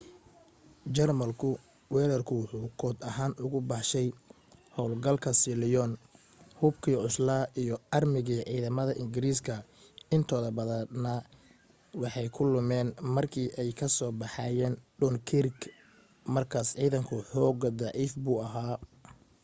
[0.95, 1.49] jarmalku
[1.93, 4.07] weerarku wuxu kood ahaan ugu baxshay
[4.75, 5.91] hawlgalka sealion".
[6.59, 9.53] hubkii cuslaa iyo aarmigii ciidamada ingiriiska
[10.15, 11.15] intooda badani
[12.01, 15.59] waxay ku lumeen markii ay ka soo baxayeen dunkirk
[16.33, 18.73] markaas ciidanku xoogaa daciif buu ahaa